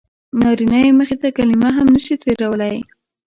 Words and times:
نارینه 0.41 0.79
یې 0.85 0.91
مخې 0.99 1.15
ته 1.21 1.29
کلمه 1.37 1.69
هم 1.77 1.87
نه 1.95 1.99
شي 2.05 2.15
تېرولی. 2.23 2.75